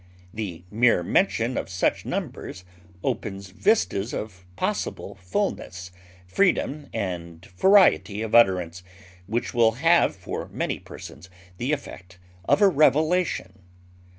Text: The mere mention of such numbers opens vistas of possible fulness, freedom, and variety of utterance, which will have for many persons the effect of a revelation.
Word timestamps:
The 0.33 0.63
mere 0.71 1.03
mention 1.03 1.57
of 1.59 1.69
such 1.69 2.07
numbers 2.07 2.65
opens 3.03 3.51
vistas 3.51 4.15
of 4.15 4.47
possible 4.55 5.13
fulness, 5.21 5.91
freedom, 6.25 6.87
and 6.91 7.45
variety 7.45 8.23
of 8.23 8.33
utterance, 8.33 8.81
which 9.27 9.53
will 9.53 9.73
have 9.73 10.15
for 10.15 10.47
many 10.49 10.79
persons 10.79 11.29
the 11.57 11.71
effect 11.71 12.17
of 12.45 12.63
a 12.63 12.67
revelation. 12.67 13.59